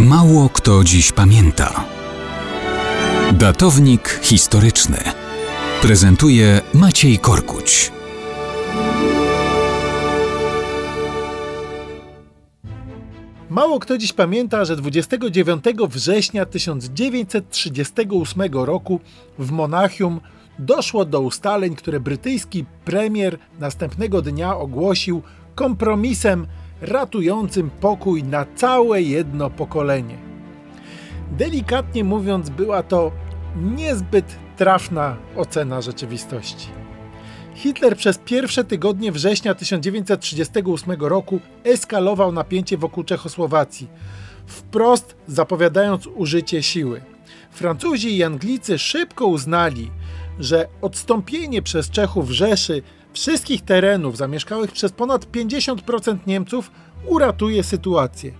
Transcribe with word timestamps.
Mało 0.00 0.48
kto 0.48 0.84
dziś 0.84 1.12
pamięta. 1.12 1.84
Datownik 3.32 4.20
historyczny 4.22 4.98
prezentuje 5.82 6.60
Maciej 6.74 7.18
Korkuć. 7.18 7.92
Mało 13.50 13.78
kto 13.78 13.98
dziś 13.98 14.12
pamięta, 14.12 14.64
że 14.64 14.76
29 14.76 15.64
września 15.88 16.46
1938 16.46 18.42
roku 18.52 19.00
w 19.38 19.50
Monachium 19.50 20.20
doszło 20.58 21.04
do 21.04 21.20
ustaleń, 21.20 21.74
które 21.74 22.00
brytyjski 22.00 22.64
premier 22.84 23.38
następnego 23.60 24.22
dnia 24.22 24.56
ogłosił 24.56 25.22
kompromisem 25.54 26.46
ratującym 26.80 27.70
pokój 27.70 28.22
na 28.22 28.46
całe 28.54 29.02
jedno 29.02 29.50
pokolenie. 29.50 30.18
Delikatnie 31.32 32.04
mówiąc, 32.04 32.50
była 32.50 32.82
to 32.82 33.12
niezbyt 33.56 34.36
trafna 34.56 35.16
ocena 35.36 35.80
rzeczywistości. 35.80 36.68
Hitler 37.54 37.96
przez 37.96 38.18
pierwsze 38.18 38.64
tygodnie 38.64 39.12
września 39.12 39.54
1938 39.54 40.92
roku 41.00 41.40
eskalował 41.64 42.32
napięcie 42.32 42.76
wokół 42.76 43.04
Czechosłowacji, 43.04 43.88
wprost 44.46 45.16
zapowiadając 45.26 46.06
użycie 46.06 46.62
siły. 46.62 47.00
Francuzi 47.50 48.16
i 48.16 48.22
Anglicy 48.22 48.78
szybko 48.78 49.26
uznali, 49.26 49.90
że 50.38 50.68
odstąpienie 50.82 51.62
przez 51.62 51.90
Czechów 51.90 52.30
Rzeszy 52.30 52.82
wszystkich 53.12 53.62
terenów 53.62 54.16
zamieszkałych 54.16 54.72
przez 54.72 54.92
ponad 54.92 55.24
50% 55.24 56.16
Niemców 56.26 56.70
uratuje 57.06 57.62
sytuację. 57.62 58.32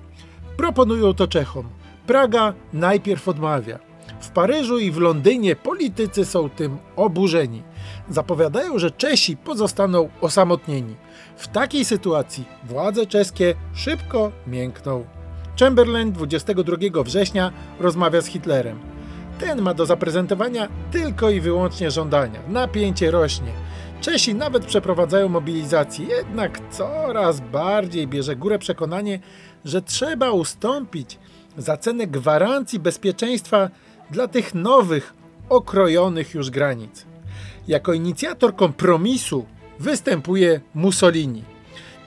Proponują 0.57 1.15
to 1.15 1.29
Czechom. 1.29 1.69
Praga 2.07 2.55
najpierw 2.73 3.29
odmawia. 3.29 3.79
W 4.21 4.29
Paryżu 4.31 4.79
i 4.79 4.91
w 4.91 4.99
Londynie 4.99 5.57
politycy 5.57 6.25
są 6.25 6.51
tym 6.51 6.79
oburzeni. 6.97 7.63
Zapowiadają, 8.11 8.79
że 8.79 8.91
Czesi 8.91 9.37
pozostaną 9.37 10.09
osamotnieni. 10.21 10.95
W 11.37 11.49
takiej 11.49 11.85
sytuacji 11.85 12.45
władze 12.65 13.07
czeskie 13.07 13.55
szybko 13.75 14.33
miękną. 14.47 15.05
Chamberlain 15.61 16.13
22 16.13 17.03
września 17.03 17.53
rozmawia 17.81 18.21
z 18.21 18.27
Hitlerem. 18.27 18.94
Ten 19.45 19.63
ma 19.63 19.75
do 19.75 19.87
zaprezentowania 19.87 20.69
tylko 20.91 21.31
i 21.31 21.41
wyłącznie 21.41 21.91
żądania. 21.91 22.41
Napięcie 22.49 23.11
rośnie. 23.11 23.53
Czesi 24.01 24.35
nawet 24.35 24.65
przeprowadzają 24.65 25.29
mobilizację, 25.29 26.07
jednak 26.07 26.61
coraz 26.71 27.41
bardziej 27.41 28.07
bierze 28.07 28.37
górę 28.37 28.59
przekonanie, 28.59 29.21
że 29.65 29.83
trzeba 29.83 30.31
ustąpić 30.31 31.19
za 31.57 31.77
cenę 31.77 32.07
gwarancji 32.07 32.79
bezpieczeństwa 32.79 33.71
dla 34.11 34.29
tych 34.29 34.55
nowych, 34.55 35.15
okrojonych 35.49 36.35
już 36.35 36.51
granic. 36.51 37.07
Jako 37.69 37.93
inicjator 37.93 38.57
kompromisu 38.57 39.47
występuje 39.81 40.61
Mussolini. 40.75 41.45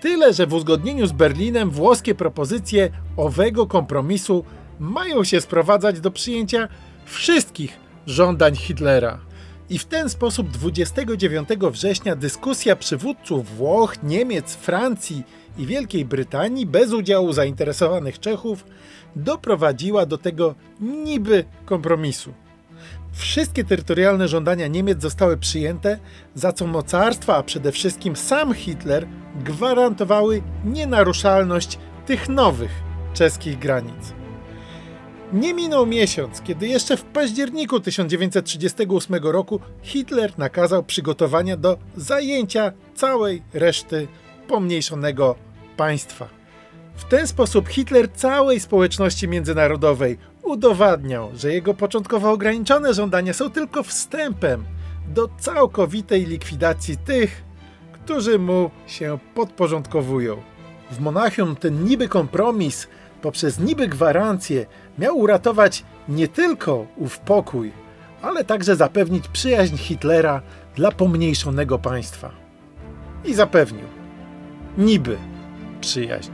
Tyle, 0.01 0.33
że 0.33 0.47
w 0.47 0.53
uzgodnieniu 0.53 1.07
z 1.07 1.11
Berlinem 1.11 1.69
włoskie 1.69 2.15
propozycje 2.15 2.89
owego 3.17 3.67
kompromisu 3.67 4.43
mają 4.79 5.23
się 5.23 5.41
sprowadzać 5.41 5.99
do 5.99 6.11
przyjęcia 6.11 6.67
wszystkich 7.07 7.79
żądań 8.07 8.55
Hitlera. 8.55 9.19
I 9.69 9.79
w 9.79 9.85
ten 9.85 10.09
sposób 10.09 10.49
29 10.49 11.49
września 11.71 12.15
dyskusja 12.15 12.75
przywódców 12.75 13.55
Włoch, 13.55 14.03
Niemiec, 14.03 14.55
Francji 14.55 15.23
i 15.57 15.65
Wielkiej 15.65 16.05
Brytanii 16.05 16.65
bez 16.65 16.93
udziału 16.93 17.33
zainteresowanych 17.33 18.19
Czechów 18.19 18.65
doprowadziła 19.15 20.05
do 20.05 20.17
tego 20.17 20.55
niby 20.79 21.45
kompromisu. 21.65 22.33
Wszystkie 23.11 23.63
terytorialne 23.63 24.27
żądania 24.27 24.67
Niemiec 24.67 25.01
zostały 25.01 25.37
przyjęte, 25.37 25.99
za 26.35 26.51
co 26.51 26.67
mocarstwa, 26.67 27.37
a 27.37 27.43
przede 27.43 27.71
wszystkim 27.71 28.15
sam 28.15 28.53
Hitler, 28.53 29.07
gwarantowały 29.45 30.41
nienaruszalność 30.65 31.79
tych 32.05 32.29
nowych 32.29 32.71
czeskich 33.13 33.59
granic. 33.59 34.16
Nie 35.33 35.53
minął 35.53 35.85
miesiąc, 35.85 36.41
kiedy 36.41 36.67
jeszcze 36.67 36.97
w 36.97 37.03
październiku 37.03 37.79
1938 37.79 39.15
roku 39.23 39.59
Hitler 39.81 40.37
nakazał 40.37 40.83
przygotowania 40.83 41.57
do 41.57 41.77
zajęcia 41.97 42.71
całej 42.95 43.43
reszty 43.53 44.07
pomniejszonego 44.47 45.35
państwa. 45.77 46.27
W 46.95 47.03
ten 47.03 47.27
sposób 47.27 47.67
Hitler 47.67 48.11
całej 48.11 48.59
społeczności 48.59 49.27
międzynarodowej 49.27 50.17
udowadniał, 50.43 51.29
że 51.35 51.53
jego 51.53 51.73
początkowo 51.73 52.31
ograniczone 52.31 52.93
żądania 52.93 53.33
są 53.33 53.49
tylko 53.49 53.83
wstępem 53.83 54.65
do 55.07 55.29
całkowitej 55.39 56.25
likwidacji 56.25 56.97
tych, 56.97 57.43
którzy 57.93 58.39
mu 58.39 58.71
się 58.85 59.19
podporządkowują. 59.35 60.41
W 60.91 60.99
Monachium 60.99 61.55
ten 61.55 61.83
niby 61.85 62.07
kompromis 62.07 62.87
poprzez 63.21 63.59
niby 63.59 63.87
gwarancję 63.87 64.65
miał 64.99 65.17
uratować 65.17 65.83
nie 66.09 66.27
tylko 66.27 66.85
ów 66.95 67.19
pokój, 67.19 67.71
ale 68.21 68.43
także 68.43 68.75
zapewnić 68.75 69.27
przyjaźń 69.27 69.77
Hitlera 69.77 70.41
dla 70.75 70.91
pomniejszonego 70.91 71.79
państwa. 71.79 72.31
I 73.25 73.33
zapewnił 73.33 73.85
niby 74.77 75.17
przyjaźń. 75.81 76.31